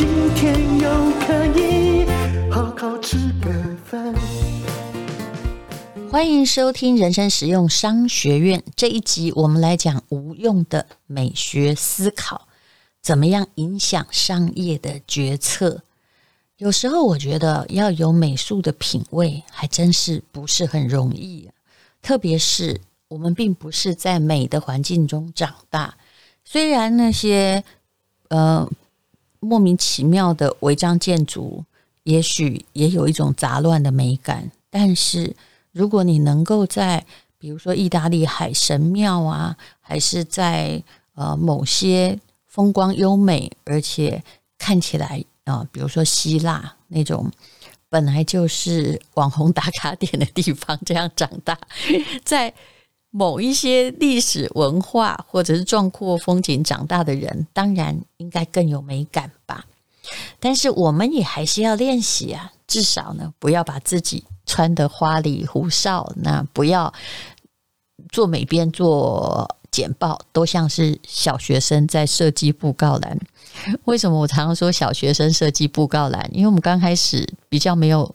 [0.00, 2.06] 今天又可以
[2.50, 3.52] 好好吃个
[3.84, 4.14] 饭。
[6.10, 12.48] 欢迎收听人生实用商学院这一集，我们来讲无用的美学思考。
[13.02, 15.82] 怎么样影响商业的决策？
[16.56, 21.50] 有时候我觉得要有美术的品味，还真是不是很容易。
[22.00, 25.98] 特别是我们并不是在美的环境中长大，
[26.42, 27.62] 虽然那些
[28.28, 28.66] 呃
[29.40, 31.64] 莫名其妙的违章建筑，
[32.04, 35.34] 也许也有一种杂乱的美感，但是
[35.72, 37.04] 如果你能够在
[37.38, 40.82] 比如说意大利海神庙啊，还是在
[41.14, 42.18] 呃某些。
[42.52, 44.20] 风光优美，而且
[44.58, 47.30] 看起来啊、比如说希腊那种
[47.88, 51.56] 本来就是网红打卡点的地方，这样长大，
[52.24, 52.52] 在
[53.10, 59.64] 某一些历史文化或者是壮阔风景长大的人，当然应该更有美感吧。
[60.38, 66.92] 但是我们也还是要练习啊，至少呢，不要把自己穿得花里胡哨，那不要
[68.10, 69.56] 做美编做。
[69.70, 73.16] 简报都像是小学生在设计布告栏。
[73.84, 76.28] 为什么我常常说小学生设计布告栏？
[76.32, 78.12] 因为我们刚开始比较没有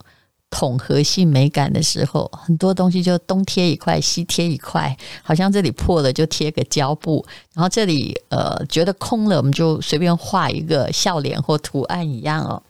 [0.50, 12.62] 统合性美感的时候，很多东西就东贴一块，西贴一块，好像这里破了就贴个胶布，然后这里呃觉得空了，我们就随便画一个笑脸或图案一样哦。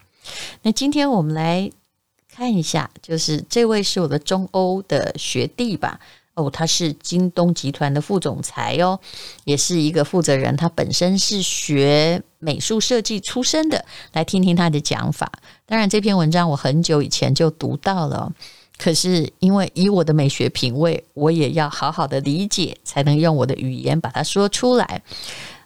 [0.63, 1.69] 那今天我们来
[2.33, 5.99] 看一下，就是这位是我的中欧的学弟吧。
[6.35, 8.99] 哦，他是京东集团的副总裁哦，
[9.45, 10.55] 也是一个负责人。
[10.57, 15.31] 他本身是学美术设计出身的，来听听他的讲法。
[15.65, 18.29] 当然，这篇文章我很久以前就读到了，
[18.77, 25.01] 可是因为以我的美学品味，我也要好好的理解，才能用我的语言把它说出来。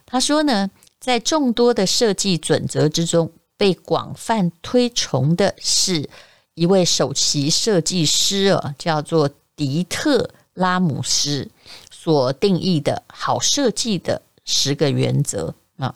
[0.06, 0.70] 他说呢，
[1.00, 6.08] 在众多的设计准则之中，被广泛推崇的是
[6.54, 10.30] 一位首席设计师哦，叫做迪特。
[10.60, 11.48] 拉姆斯
[11.90, 15.94] 所定义的好设计的十个原则啊，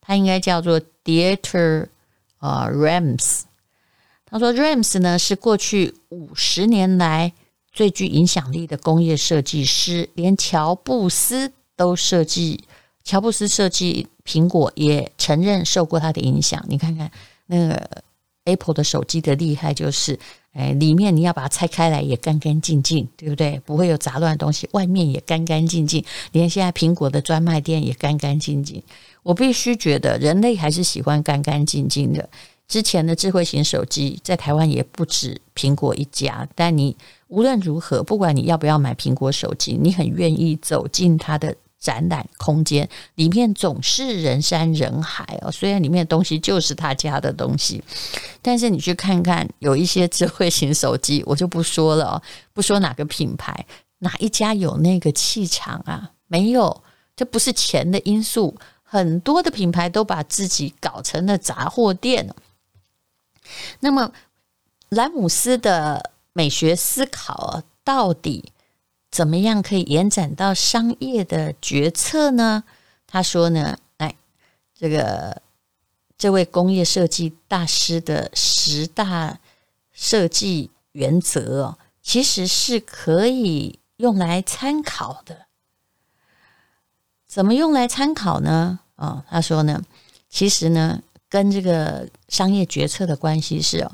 [0.00, 1.86] 他应该叫做 Dieter
[2.38, 3.42] 啊 Rams。
[4.26, 7.32] 他说 Rams 呢是过去五十年来
[7.72, 12.64] 最具影响力的工业设计师，连乔布斯都设计，
[13.04, 16.64] 乔布斯设计苹果也承认受过他的影响。
[16.68, 17.08] 你看看
[17.46, 18.02] 那个
[18.44, 20.18] Apple 的手机的厉害就是。
[20.52, 23.58] 哎，里面你要把它拆开来也干干净净，对不对？
[23.64, 28.82] 不会有杂乱的东西，外面也干干净净，连现在苹果的专卖店也干干净净。
[29.22, 32.28] 我必须觉得人类还是喜欢干干净净的。
[32.68, 36.96] 之前的智慧型手机在台湾也不止苹果一家，但你
[37.28, 41.54] 无论如何，不管你要不要买苹果手机，你很愿意走进它的。
[41.82, 47.82] 展览空间里面总是人山人海哦，虽然里面的东西就是他家的东西，
[48.40, 52.22] 但是你去看看，有一些智慧型手机，我就不说了哦，
[52.52, 53.66] 不说哪个品牌，
[53.98, 56.12] 哪一家有那个气场啊？
[56.28, 56.84] 没有，
[57.16, 58.56] 这不是钱的因素。
[58.84, 62.32] 很多的品牌都把自己搞成了杂货店。
[63.80, 64.12] 那么，
[64.90, 68.51] 莱姆斯的美学思考，到底？
[69.12, 72.64] 怎么样可以延展到商业的决策呢？
[73.06, 74.16] 他说呢，哎，
[74.74, 75.42] 这个
[76.16, 79.38] 这位工业设计大师的十大
[79.92, 85.46] 设计原则哦，其实是可以用来参考的。
[87.28, 88.80] 怎么用来参考呢？
[88.96, 89.84] 哦，他说呢，
[90.30, 93.92] 其实呢，跟这个商业决策的关系是哦，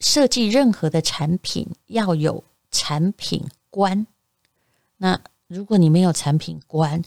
[0.00, 2.42] 设计任何的产品要有
[2.72, 4.04] 产品观。
[5.02, 5.18] 那
[5.48, 7.02] 如果你没有产品观，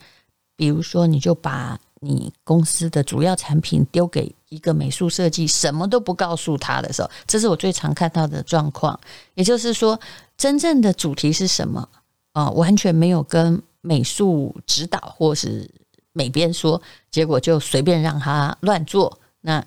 [0.57, 8.99] 比如说你就把你公司的主要产品丢给一个美术设计，什么都不告诉他的时候，这是我最常看到的状况。
[9.35, 9.97] 也就是说，
[10.35, 11.87] 真正的主题是什么
[12.33, 12.49] 啊？
[12.49, 15.71] 完全没有跟美术指导或是
[16.11, 19.63] 美编说，结果就随便让他乱做，那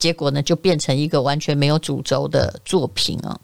[0.00, 3.38] 结果呢就变成一个完全没有主轴的作品啊。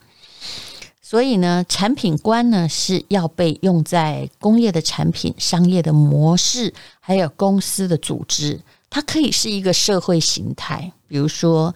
[1.14, 11.72] 所以呢，产品观呢是要被用在工业的产品、商业的模式，还有公司的组织，它可以是一个社会形态，比如说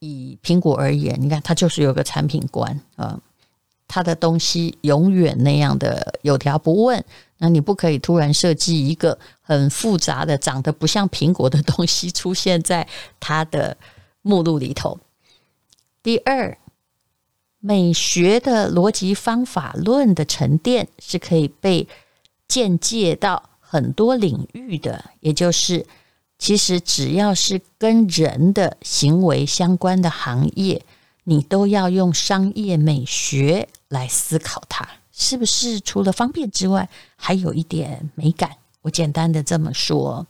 [0.00, 3.16] 以苹果而言，你看它就是有个产品观啊，
[3.86, 7.04] 它的东西永远那样的有条不紊。
[7.38, 12.84] 那你不可以突然设计一个很复杂的、长得不像苹果的东西出现在
[13.20, 13.76] 它的
[14.22, 14.98] 目录里头。
[16.02, 16.58] 第二，
[17.60, 21.86] 美学的逻辑方法论的沉淀是可以被
[22.48, 25.86] 间接到很多领域的，也就是
[26.38, 30.82] 其实只要是跟人的行为相关的行业，
[31.24, 34.88] 你都要用商业美学来思考它。
[35.12, 38.50] 是不是除了方便之外，还有一点美感？
[38.80, 40.26] 我简单的这么说。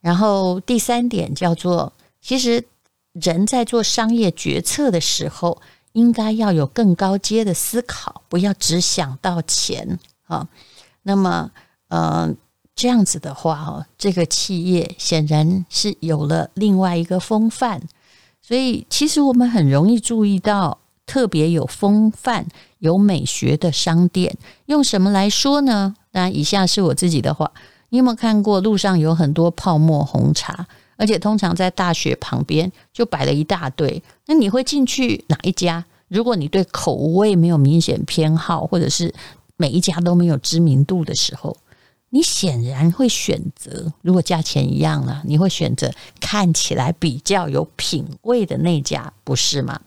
[0.00, 2.64] 然后第三点叫做，其实
[3.12, 5.62] 人在做商业决策的时候，
[5.92, 10.48] 应该要有更高阶的思考，不要只想到钱啊。
[11.02, 11.50] 那么，
[11.88, 12.34] 呃，
[12.74, 17.82] 这样子的话，哦，这个企业显然是有了另外一个风范。
[18.42, 20.78] 所以，其实我们很容易注意到。
[21.06, 22.46] 特别有风范、
[22.78, 25.96] 有美学的商店，用什么来说呢？
[26.12, 27.50] 那以下是我自己的话。
[27.88, 30.68] 你有没有看过路上有很多泡沫红茶，
[31.00, 34.02] 而且通常在大学旁边就摆了一大堆？
[34.26, 35.82] 那你会进去哪一家？
[36.08, 39.14] 如果你对口味没有明显偏好，或者是
[39.56, 41.56] 每一家都没有知名度的时候，
[42.10, 49.80] 你显然会选择，如果价钱一样了，你会选择看起来比较有品味的那家，不是吗？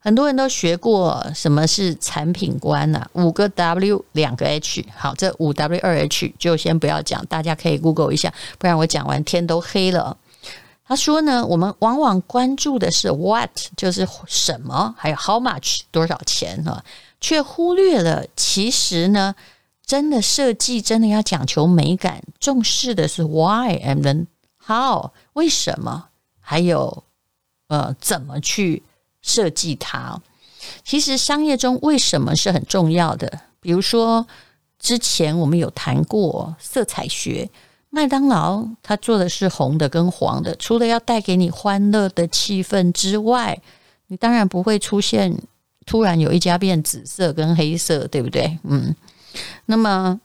[0.00, 10.16] 很多人都学过什么是产品观呢、五个 W 两个 H，好，这五 W 二 H 就先不要讲，大家可以 Google 一下，不然我讲完天都黑了。
[10.84, 16.82] 他说呢，我们往往关注的是 What，就是什么，还有 How much 多少钱啊，
[17.20, 19.34] 却忽略了其实呢，
[19.84, 24.26] 真的设计真的要讲求美感，重视的是 Why and then
[24.64, 26.06] How，为什么，
[26.40, 27.02] 还有
[27.66, 28.84] 呃怎么去。
[29.28, 30.18] 设计它，
[30.82, 33.40] 其实商业中为什么是很重要的？
[33.60, 34.26] 比如说，
[34.78, 37.50] 之前我们有谈过色彩学，
[37.90, 43.60] 麦当劳它做的是红的跟黄的，除了要带给你欢乐的气氛之外，
[44.06, 45.36] 你当然不会出现
[45.84, 48.58] 突然有一家变紫色跟黑色，对不对？
[48.64, 48.96] 嗯，
[49.66, 50.18] 那么。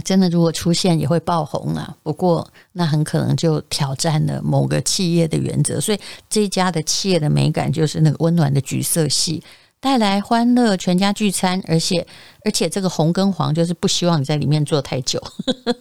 [0.00, 1.96] 真的，如果出现也会爆红啊。
[2.02, 5.80] 不过，那很可能就挑战了某个企业的原则。
[5.80, 9.42] 所以，这家的企业的美感就是那个温暖的橘色系，
[9.80, 11.62] 带来欢乐，全家聚餐。
[11.66, 12.06] 而且，
[12.44, 15.22] 而且这个红跟黄就是不希望你在里面坐太久。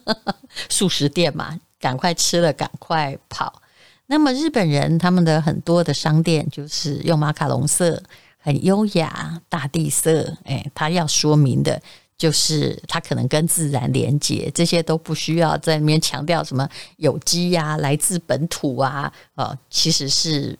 [0.69, 3.61] 素食店嘛，赶快吃了，赶快跑。
[4.07, 8.03] 那么，日本人他们的很多的商店就是用马卡龙色，
[8.37, 10.35] 很优雅，大地色。
[10.43, 11.81] 哎，他要说明的。
[12.21, 20.55] 就是它可能跟自然连接，这些都不需要在里面强调什么有机呀、来自本土啊，呃，其实是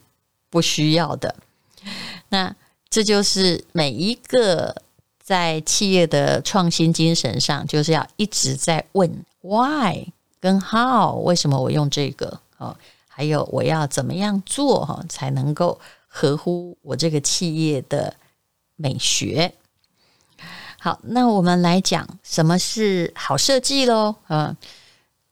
[0.50, 1.36] 不需要的。
[2.30, 2.52] 那
[2.90, 4.76] 这就是每一个
[5.22, 10.04] 在企业的创新精神上，就是要一直在问 why
[10.40, 12.40] 跟 how，为什么我用这个？
[12.58, 12.76] 哦，
[13.08, 18.16] 还有我要怎么样做哈，才能够合乎我这个企业的
[18.78, 19.54] 美学。
[20.84, 24.16] 好，那我们来讲什么是好设计喽？
[24.30, 24.58] 嗯，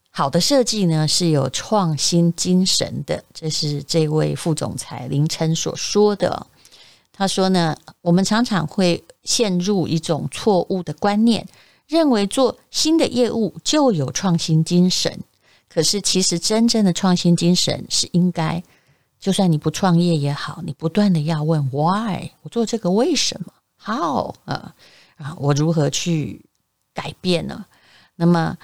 [0.08, 6.46] 好的设计呢是有创新精神的，这是这位副总裁林琛所说的。
[7.12, 11.44] 他说呢，我们常常会陷入一种错误的观念，
[11.88, 15.18] 认为做新的业务就有创新精神。
[15.68, 18.62] 可是，其实真正的创新精神是应该，
[19.18, 23.52] 就算你不创业也好，你不断的要问 Why，我做这个为什么
[23.84, 24.76] ？How 啊？
[25.20, 26.40] 啊，我如何去
[26.94, 27.66] 改变呢？
[28.16, 28.56] 那么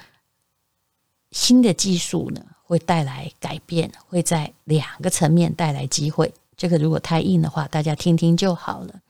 [1.31, 6.33] 新的技术呢，会带来改变，会在两个层面带来机会。
[6.55, 9.01] 这个如果太硬的话，大家听听就好了。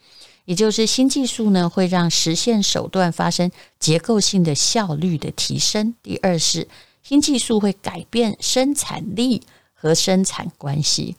[0.44, 3.50] 也就是新技术呢，会让实现手段发生
[3.80, 5.96] 结构性的效率的提升。
[6.04, 6.68] 第二是
[7.02, 9.42] 新技术会改变生产力
[9.74, 11.16] 和生产关系。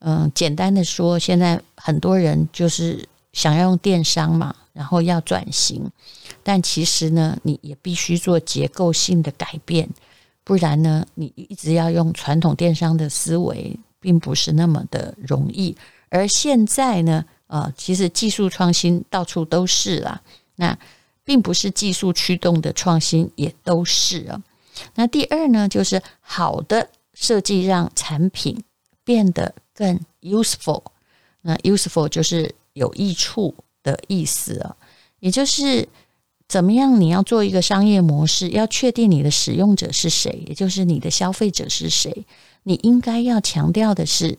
[0.00, 4.54] 嗯，简单的说，现在很多人就是想要用电商嘛。
[4.78, 5.90] 然后要转型，
[6.44, 9.88] 但其实呢，你也必须做结构性的改变，
[10.44, 15.76] 不然呢，你一直要用传统电商的思维，并不是那么的容易。
[16.10, 20.22] 而现在呢，呃，其实技术创新到处都是啦，
[20.54, 20.78] 那
[21.24, 24.40] 并不是技术驱动的创新也都是啊。
[24.94, 28.62] 那第二呢，就是好的设计让产品
[29.02, 30.84] 变得更 useful，
[31.40, 33.52] 那 useful 就是有益处。
[33.88, 34.76] 的意思啊，
[35.20, 35.88] 也就是
[36.46, 37.00] 怎么样？
[37.00, 42.26] 你要做一个商业模式，要确定你的使用者是谁，也就是你的消费者是谁。
[42.64, 44.38] 你应该要强调的是，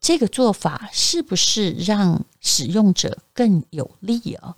[0.00, 4.54] 这个做法是不是让使用者更有利哦？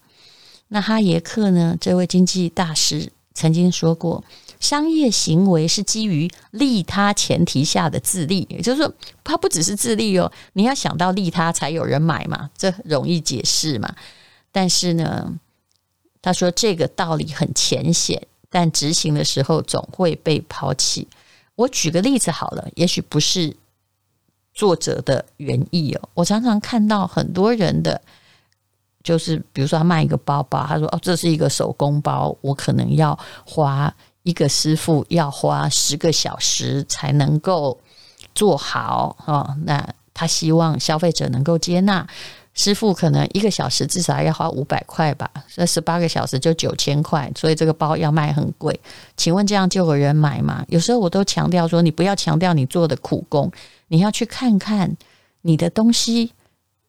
[0.68, 1.76] 那哈耶克呢？
[1.80, 4.22] 这位经济大师曾经说过，
[4.64, 8.90] 商业行为是基于利他前提下的自利，也就是说，
[9.22, 13.94] 它不只是自利哦，你要想到利他才有人买嘛，这容易解释嘛。
[14.50, 15.30] 但是呢，
[16.22, 21.06] 他说这个道理很浅显，但执行的时候总会被抛弃。
[21.56, 23.54] 我举个例子好了，也许不是
[24.54, 26.08] 作者的原意哦。
[26.14, 28.00] 我常常看到很多人的，
[29.02, 33.94] 就是比如说他卖一个包包，他说：“哦，这是一个手工包，我可能要花
[34.24, 37.78] 一个师傅要花十个小时才能够
[38.34, 42.04] 做好哦。”那他希望消费者能够接纳。
[42.56, 48.78] 师傅可能一个小时至少要花五百块吧，那十八个小时就九千块，所以这个包要卖很贵。
[49.16, 50.64] 请问这样就有人买吗？
[50.68, 53.50] 有时候我都强调说，你不要强调你做的苦工，
[53.88, 54.96] 你要去看看
[55.42, 56.32] 你的东西。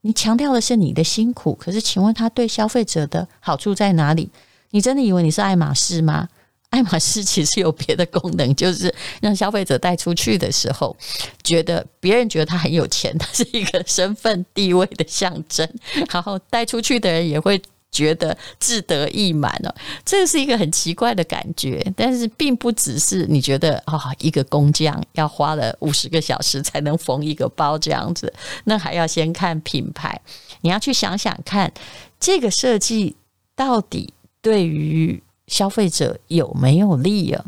[0.01, 4.29] 你强调的是你的辛苦，可是请问他对消费者的好处在哪里？
[4.69, 6.29] 你真的以为你是爱马仕吗？
[6.75, 10.93] 爱马仕其实有别的功能，就是让消费者带出去的时候，
[11.41, 15.65] 觉得别人觉得他很有钱，他是一个身份地位的象征，
[16.11, 19.73] 然后带出去的人也会觉得志得意满哦。
[20.03, 28.33] 这是一个很奇怪的感觉，但是并不只是你觉得啊，一个工匠要花了五十个小时才能缝一个包这样子，
[28.65, 30.19] 那还要先看品牌，
[30.59, 31.71] 你要去想想看，
[32.19, 33.15] 这个设计
[33.55, 35.23] 到底对于。
[35.47, 37.45] 消费者有没有利啊？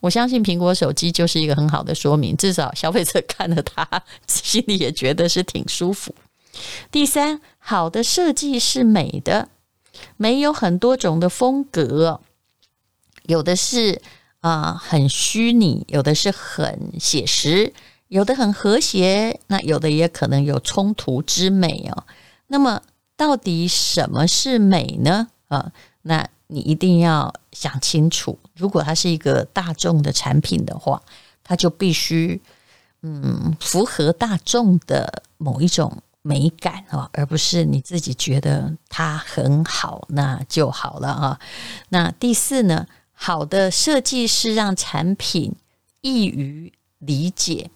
[0.00, 3.84] 我相信苹果手机就是一个很好的说明，至少消费者看了它，
[4.26, 6.14] 心里也觉得是挺舒服。
[6.90, 9.48] 第三，好的设计是美的，
[10.16, 12.20] 美有很多种的风格，
[13.24, 14.00] 有的是
[14.40, 17.72] 啊、很虚拟，有的是很写实，
[18.08, 22.04] 有的很和谐，那有的也可能有冲突之美哦。
[22.48, 22.82] 那么，
[23.16, 25.28] 到底什么是美呢？
[25.48, 26.28] 啊，那。
[26.50, 31.00] 你一定要想清楚，如果它是一个大众的产品的话，
[31.44, 32.40] 它就必须
[33.02, 41.40] 嗯符合大众的某一种美感啊，而不是你自己觉得它很好那就好了啊。
[41.90, 45.54] 那第四呢，好的设计是让产品
[46.00, 47.70] 易于理解。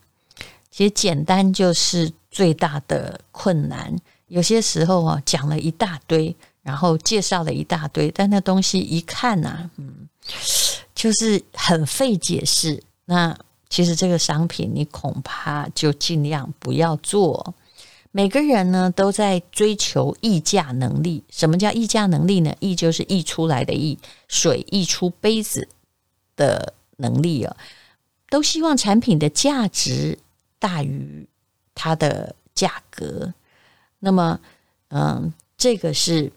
[0.70, 3.94] 其实简单就是最大的困难，
[4.28, 6.34] 有些时候啊讲了一大堆。
[6.62, 10.08] 然后介绍了一大堆，但那东西一看呐、嗯，
[10.94, 12.80] 就是很费解释。
[13.04, 13.36] 那
[13.68, 17.52] 其实这个商品你恐怕就尽量不要做。
[18.12, 21.24] 每个人呢都在追求溢价能力。
[21.30, 22.54] 什么叫溢价能力呢？
[22.60, 25.66] 溢就是溢出来的溢，水溢出杯子
[26.36, 27.56] 的能力啊。
[28.30, 30.16] 都希望产品的价值
[30.60, 31.26] 大于
[31.74, 33.34] 它的价格。
[33.98, 34.38] 那么，
[34.90, 36.30] 嗯，这个是。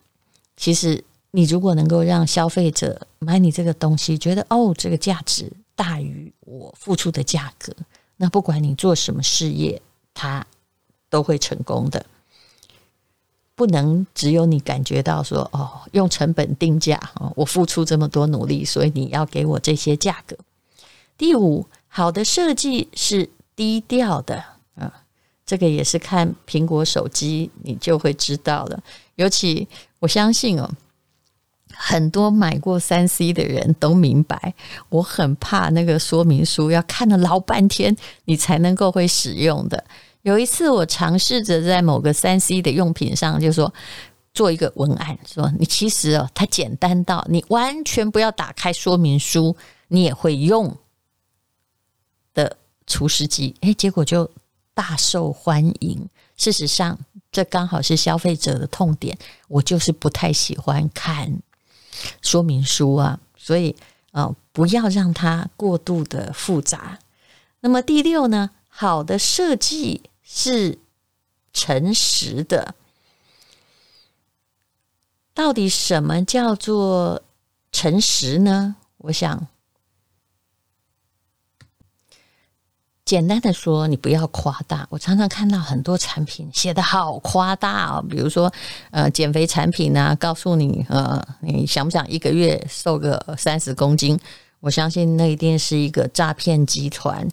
[0.57, 7.75] 其实，你如果能够让消费者买你这个东西，觉得哦，这个价值大于我付出的价格，
[8.17, 9.81] 那不管你做什么事业，
[10.13, 10.45] 它
[11.09, 12.05] 都会成功的。
[13.55, 20.37] 不能只有你感觉到说哦，用成本定价哦，我付出这么多努力，所以你要给我这些价格。
[21.17, 24.43] 第五，好的设计是低调的
[24.75, 25.03] 啊，
[25.45, 28.83] 这个也是看苹果手机你就会知道了，
[29.15, 29.67] 尤其。
[29.99, 30.69] 我相信哦，
[31.73, 34.53] 很多买过三 C 的人都明白，
[34.89, 37.95] 我很怕那个说明书要看了老半天，
[38.25, 39.83] 你才能够会使用的。
[40.21, 43.73] 有一次，我尝试着在某个三 C 的用品上，就说
[44.31, 49.55] 做一个文案，说你其实哦，它简单到你完全不要打开说明书，
[49.87, 50.77] 你也会用
[52.35, 53.55] 的除湿机。
[53.61, 54.29] 诶，结果就
[54.75, 56.07] 大受欢迎。
[56.37, 56.99] 事实上，
[57.35, 59.17] 这刚好是消费者的痛点。
[59.49, 61.41] 我就是不太喜欢看
[62.21, 63.75] 说明书啊，所以
[64.11, 66.97] 呃，不要让它过度的复杂。
[67.59, 70.79] 那么第六呢，好的设计是
[71.51, 72.73] 诚实的。
[75.33, 77.21] 到底什么叫做
[77.73, 78.77] 诚实呢？
[78.99, 79.47] 我想。
[83.05, 84.87] 简单的说，你不要夸大。
[84.89, 88.51] 我常常看到很多产品写得好夸大哦，比如说
[88.89, 94.19] 呃减肥产品啊，告诉你呃你想不想一个月瘦个三十公斤？
[94.59, 97.27] 我相信那一定是一个诈骗集团。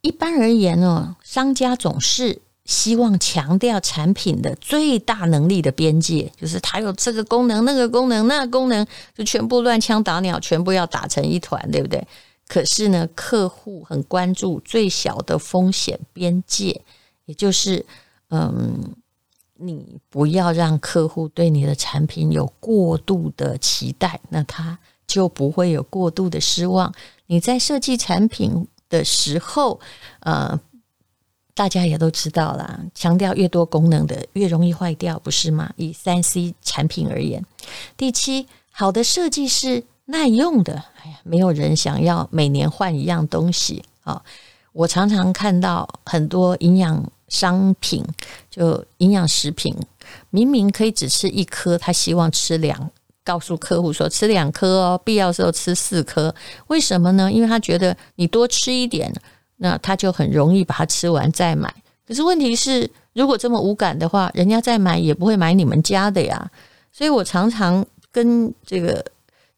[0.00, 8.84] 一般而言呢，商家总是希望强调产品的最大能力的边界，就是它有这个功能、那个功能、那个功能，
[9.16, 12.04] 就全部乱枪打鸟，全部要打成一团，对不对？
[12.48, 16.80] 可是呢，客户很关注最小的风险边界，
[17.24, 17.84] 也就是，
[18.30, 18.94] 嗯，
[19.54, 26.94] 你不要让客户对你的产品有过度的期待，那他就不会有过度的失望。
[27.26, 29.80] 你在设计产品的时候，
[30.20, 30.60] 呃，
[31.52, 35.72] 大家也都知道啦，强调越多功能的越容易坏掉，不是吗？
[35.76, 37.44] 以三 C 产品而言，
[37.96, 40.72] 第七，好的设计是耐用的。
[41.02, 44.20] 哎呀，没有人想要每年换一样东西啊！
[44.72, 48.04] 我常常看到很多营养商品，
[48.50, 49.74] 就营养食品，
[50.30, 52.90] 明明可以只吃一颗，他希望吃两。
[53.24, 56.32] 告诉客户说吃两颗哦，必要时候吃四颗。
[56.68, 57.32] 为什么呢？
[57.32, 59.12] 因为他觉得你多吃一点，
[59.56, 61.74] 那他就很容易把它吃完再买。
[62.06, 66.48] 可是问题是，如果这么无感的话，人家再买也不会买你们家的呀。
[66.92, 69.04] 所以我常常跟这个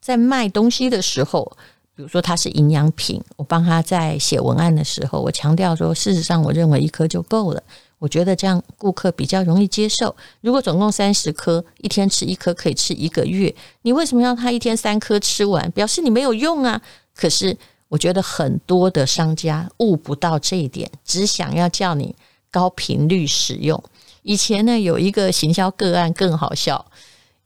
[0.00, 1.50] 在卖东西的时候，
[1.94, 7.62] 比如说它是营养品，我帮他在写文案的时候，我强调说，事实上我认为一颗就够了。
[7.98, 10.14] 我觉得这样顾客比较容易接受。
[10.40, 13.52] 如果总共三十颗，一天吃一颗可以吃一个月，
[13.82, 15.68] 你为什么要他一天三颗吃完？
[15.72, 16.80] 表示你没有用啊！
[17.12, 17.56] 可是
[17.88, 22.14] 我觉得很多的商家悟不到这一点，只想要叫你
[22.52, 23.82] 高频率使用。
[24.22, 26.86] 以前呢，有一个行销个案更好笑，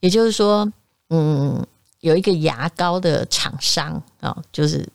[0.00, 0.70] 也就是说，
[1.08, 1.66] 嗯，
[2.02, 4.86] 有一个牙膏的厂商啊，就是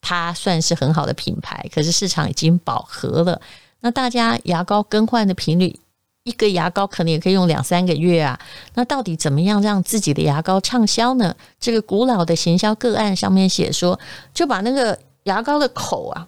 [0.00, 3.40] 它算是很好的品牌，可是市场已经饱和了。
[3.80, 5.78] 那大家牙膏更换的频率，
[6.24, 8.36] 一个牙膏可能也可以用两三个月啊。
[8.74, 11.32] 那到底怎么样让自己的牙膏畅销呢？
[11.60, 13.98] 这个古老的行销个案上面写说，
[14.34, 16.26] 就把那个牙膏的口啊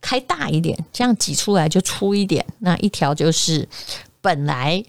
[0.00, 2.46] 开大一点，这样挤出来就粗一点。
[2.60, 3.68] 那一条就是
[4.20, 4.80] 本来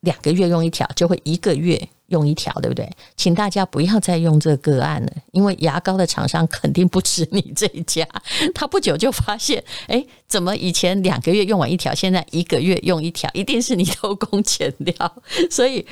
[0.00, 1.86] 两个月用一条，就会一个月。
[2.08, 2.88] 用一条，对不对？
[3.16, 8.06] 请大家不要再用这个个案了，因为牙膏的厂商肯定不止你这一家。
[8.54, 14.94] 他不久就发现，哎，怎么以前两个月用完一条，现在一个月用一条，一定是你偷工减料。
[15.50, 15.84] 所以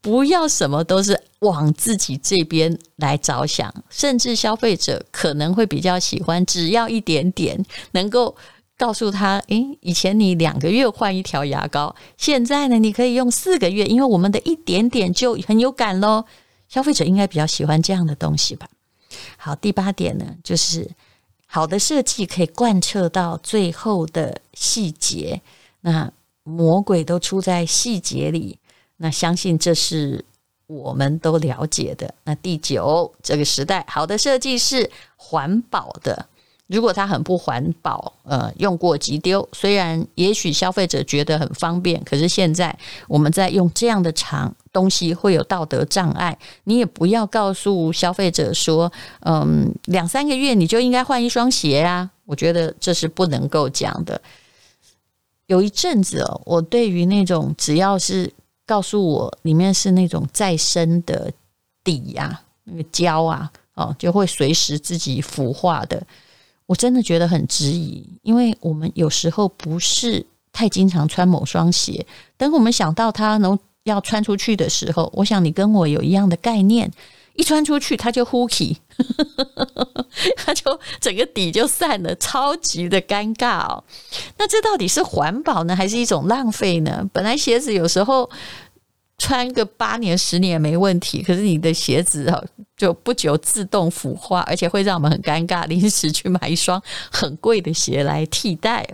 [0.00, 8.36] 不要什么都是往自己这边来着想，甚至消费者可能会比较喜欢，只要一点点能够。
[8.78, 16.24] 告诉他，诶，以前你两个月换一条牙膏，现在呢，你可以用四个月，因为我们的一点点就很有感喽。
[16.68, 18.68] 消费者应该比较喜欢这样的东西吧？
[19.38, 20.90] 好，第八点呢，就是
[21.46, 25.40] 好的设计可以贯彻到最后的细节。
[25.80, 26.12] 那
[26.42, 28.58] 魔鬼都出在细节里，
[28.96, 30.24] 那相信这是
[30.66, 32.12] 我们都了解的。
[32.24, 36.28] 那第九，这个时代好的设计是环保的。
[36.68, 39.48] 如果它很不环保，呃，用过即丢。
[39.52, 42.76] 虽然也许消费者觉得很方便，可是现在
[43.06, 46.36] 我们在用这样的长东西会有道德障碍。
[46.64, 52.10] 你也不要告诉消费者说，嗯，两三个月你就应该换一双鞋啊。
[52.24, 54.20] 我觉得这是不能够讲的。
[55.46, 58.28] 有一阵子哦，我对于那种只要是
[58.66, 61.30] 告诉我里面是那种再生的
[61.84, 66.04] 底呀、那个胶啊，哦，就会随时自己腐化的。
[66.66, 72.04] 我真的觉得很质疑，因为我们有时候不是太经常穿某双鞋，
[72.36, 76.90] 等我们想到它能要穿出去的时候，我想你跟我有一样的概念，
[77.34, 78.78] 一穿出去它就呼起，
[80.36, 83.84] 它就整个底就散了，超级的尴尬哦。
[84.38, 87.08] 那这到底是环保呢，还是一种浪费呢？
[87.12, 88.28] 本来鞋子有时候。
[89.18, 92.44] 穿个八年十年没问题，可是你的鞋子啊，
[92.76, 98.86] 就不久自动腐化，而且会让我们很尴尬，临时去买一双很贵的鞋来替代。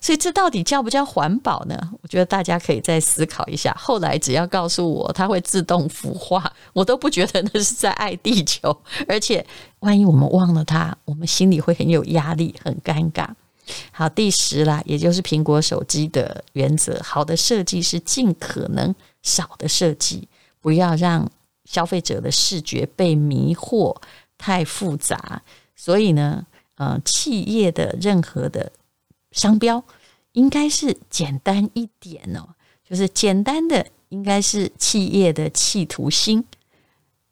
[0.00, 1.76] 所以这到底叫不叫环保呢？
[2.00, 3.76] 我觉得大家可以再思考一下。
[3.76, 8.74] 后来只要告诉我它会自动腐化，我都不觉得那是在爱地球。
[9.08, 9.44] 而且
[9.80, 13.26] 万一我们忘了它，我们心里会很有压力，很尴尬。
[13.90, 18.94] 好，第十啦，也就是苹果手机的原则：好的设计是尽可能。
[19.28, 20.26] 少的设计，
[20.60, 21.30] 不要让
[21.66, 23.94] 消费者的视觉被迷惑
[24.38, 25.42] 太复杂。
[25.76, 28.72] 所以呢，呃，企业的任何的
[29.30, 29.84] 商标
[30.32, 32.48] 应该是简单一点哦，
[32.88, 36.44] 就是简单的应该是企业的企图心，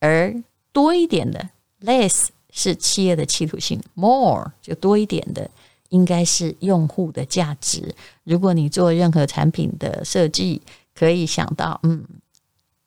[0.01, 0.35] 而
[0.73, 1.49] 多一点的
[1.81, 5.51] less 是企业的企图心，more 就多一点的
[5.89, 7.95] 应该是用户的价值。
[8.25, 10.61] 如果你做任何产品的设计，
[10.99, 12.03] 可以想到，嗯，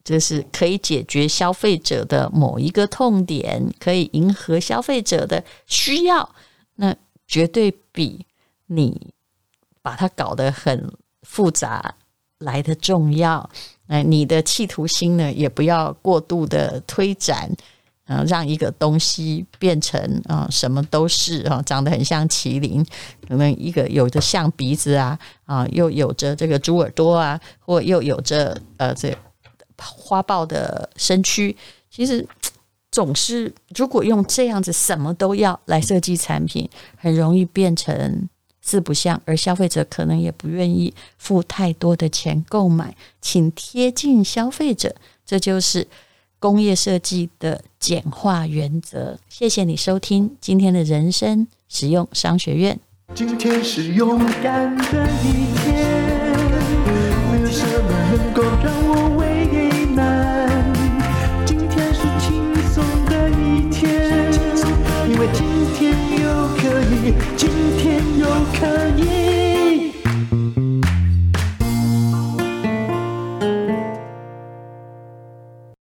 [0.04, 6.28] 这是可以解决消费者的某一个痛点，可以迎合消费者的需要，
[6.76, 6.96] 那
[7.28, 8.26] 绝对比
[8.66, 9.14] 你
[9.84, 10.92] 把它搞得很
[11.22, 11.94] 复杂
[12.40, 13.48] 来的重要。
[13.88, 17.52] 哎，你的企图心呢，也不要过度的推展，
[18.10, 22.84] 呃，让一个东西变成啊、什么都是啊、长得很像麒麟，
[23.28, 29.16] 可能一个有着象鼻子啊，啊、又有着这个猪耳朵啊，或又有着呃这
[29.78, 31.56] 花豹的身躯，
[31.92, 32.28] 其实
[32.92, 36.68] 总是如果用这样子什么都要来设计产品，
[36.98, 38.28] 很容易变成。
[38.62, 44.94] 四不像，而消费者可能也不愿意付太多的钱购买，请贴近消费者，
[45.26, 45.88] 这就是
[46.40, 49.20] 工业设计的简化原则。
[49.28, 52.80] 谢谢你收听今天的人生实用商学院。
[53.14, 55.76] 今天是勇敢的一天，
[57.32, 58.89] 没有什么能够让